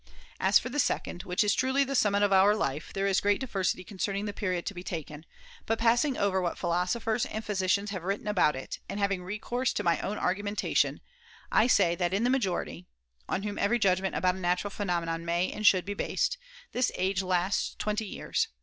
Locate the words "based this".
15.93-16.91